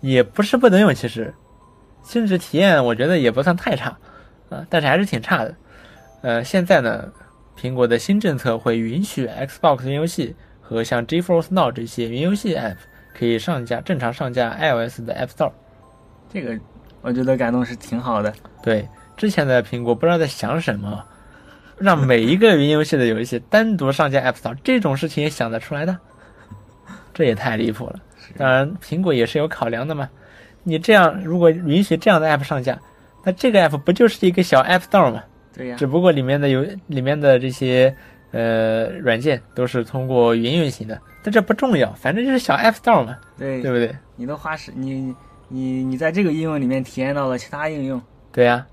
[0.01, 0.93] 也不是不能用。
[0.93, 1.33] 其实，
[2.05, 3.97] 甚至体验我觉得也不算太差
[4.49, 5.55] 啊，但是还是挺差的。
[6.23, 7.13] 呃，现在呢，
[7.61, 12.77] 苹果的新政策会允许 Xbox 云游戏和像 GeForce Now 这些云游戏 App
[13.19, 15.53] 可以上架正常上架 iOS 的 App Store。
[16.33, 16.59] 这个
[17.01, 18.33] 我觉得改动是挺好的。
[18.63, 18.87] 对，
[19.17, 21.03] 之前的苹果不知道在想什么，
[21.79, 25.97] 让每一个云游戏的游戏单独上架 App Store，这种事情也想得出来的，
[27.15, 28.01] 这也太离谱了。
[28.37, 30.11] 当然，苹果也是有考量的嘛。
[30.63, 32.79] 你这样如果允许这样的 App 上架，
[33.25, 35.23] 那这个 App 不就是一个小 App Store 吗？
[35.57, 37.95] 对呀只，不过里面的有里面的这些
[38.33, 43.95] 呃软件都是通过云运行的，但这不重要，反正就是小 App Store 嘛，对对不对？
[44.17, 45.15] 你都花时你
[45.49, 48.01] 你你在这个应用里面体验到了其他应用，
[48.33, 48.67] 对呀、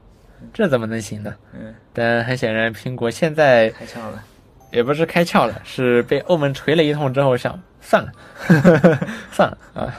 [0.54, 1.34] 这怎么能行呢？
[1.54, 4.24] 嗯，但很显然，苹果现在开窍了。
[4.72, 8.12] 也不是开窍了，是被欧盟锤了一通之后想算了，
[9.32, 9.94] 算了啊。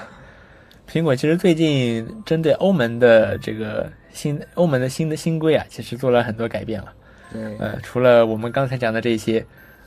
[0.90, 6.92] 苹果其实最近针对欧盟的这个新欧盟的新的新规啊，其实做了很多改变了。
[7.30, 9.44] 对，呃，除了我们刚才讲的这些，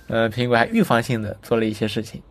[0.07, 2.21] 呃，苹果还预防性的做了一些事情，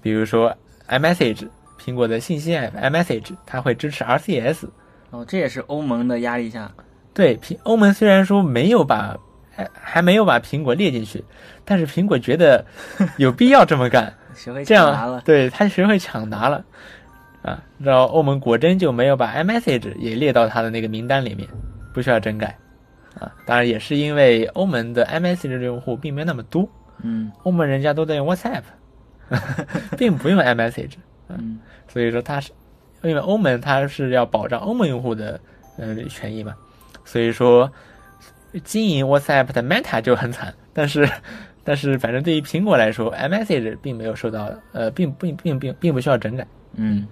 [0.00, 0.56] 比如说
[0.88, 1.46] iMessage，
[1.78, 4.66] 苹果的信息 iMessage，它会支持 RCS。
[5.10, 6.70] 哦，这也是欧盟的压力下，
[7.12, 9.18] 对，苹欧盟虽然说没有把
[9.50, 11.24] 还还没有把苹果列进去，
[11.64, 12.64] 但是苹果觉得
[13.16, 15.20] 有必要这么干， 学会这样抢答了。
[15.24, 16.64] 对他学会抢答了
[17.42, 21.48] 啊，然后欧盟果真就没有把 iMessage 也列到它的那个名单里面，
[21.94, 22.56] 不需要整改
[23.18, 23.32] 啊。
[23.46, 26.68] 当然也是因为欧盟的 iMessage 的用户并没有那么多，
[27.02, 28.62] 嗯欧盟人家都在用 WhatsApp，
[29.96, 30.94] 并不用 iMessage，
[31.28, 32.50] 嗯，所以说它是
[33.02, 35.40] 因为欧盟它是要保障欧盟用户的
[35.78, 36.54] 呃权益嘛，
[37.04, 37.70] 所以说
[38.64, 41.08] 经营 WhatsApp 的 Meta 就很惨，但是
[41.64, 46.46] 但是反正对于苹果来说，iMessage 并没有受到呃并并并并并不需要整改。
[46.74, 47.06] 嗯，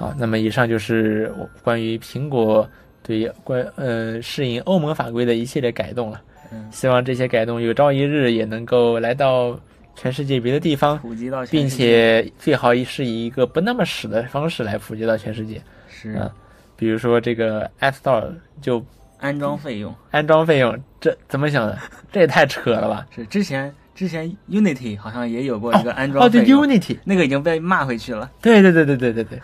[0.00, 2.66] 好，那么以上就是我关于苹果
[3.02, 6.22] 对关呃适应欧盟法规的一系列改动了。
[6.50, 9.60] 嗯希望这些改动有朝一日也能够来到
[9.94, 15.60] 全世界别的地方，普及到并且最好是以一个不那么屎的方式来普及到全世界。
[15.90, 16.30] 是嗯
[16.76, 18.32] 比如说这个 App Store
[18.62, 18.82] 就
[19.18, 21.78] 安装费用安装费用，这怎么想的？
[22.10, 23.06] 这也太扯了吧！
[23.14, 28.30] 是之前之前 Unity 好像也有过一个安装哦，对，Unity，那个已经被骂回去了。
[28.40, 29.42] 对对对对对对对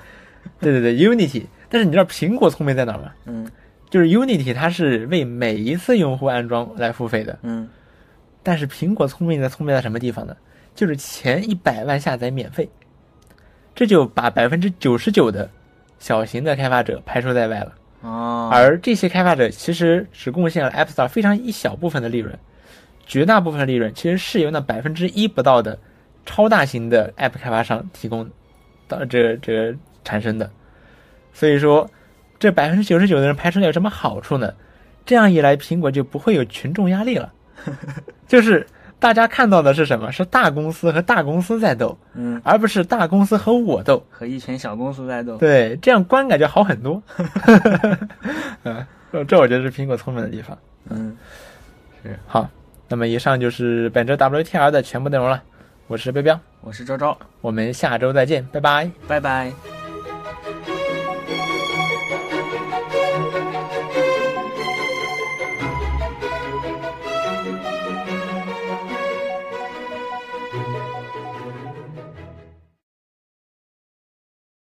[0.60, 1.44] 对对对 Unity。
[1.68, 3.12] 但是你知道苹果聪明在哪儿吗？
[3.26, 3.48] 嗯
[3.88, 7.68] 就是 Unity 它是为每一次用户安装来付费的，嗯，
[8.42, 10.36] 但是苹果聪明在聪明在什么地方呢？
[10.74, 12.68] 就是前一百万下载免费，
[13.74, 15.48] 这就把百分之九十九的
[16.00, 17.74] 小型的开发者排除在外了。
[18.02, 22.36] 哦，而这些开发者其实只贡献了 App Store 非常一小部分的利润，
[23.06, 25.78] 绝大部分的利润其实是由那百分之一不到的
[26.26, 28.28] 超大型的 App 开发商提供
[28.88, 30.48] 到这这个产生的。
[31.34, 31.90] 所以说，
[32.38, 34.54] 这百分之九十九的人排除了有什么好处呢？
[35.04, 37.32] 这样一来，苹果就不会有群众压力了，
[38.26, 38.66] 就是
[38.98, 40.10] 大家看到的是什么？
[40.10, 44.02] 是大公司和大公司在斗，嗯，而不是大公司和我斗。
[44.10, 45.36] 和一群小公司在斗。
[45.36, 47.02] 对，这样观感就好很多。
[48.64, 50.58] 嗯，这这我觉得是苹果聪明的地方。
[50.88, 51.16] 嗯，
[52.02, 52.48] 是好，
[52.88, 55.42] 那么以上就是本周 WTR 的全部内容了。
[55.86, 58.90] 我是彪彪，我是周周，我们下周再见，拜拜。
[59.06, 59.85] 拜拜。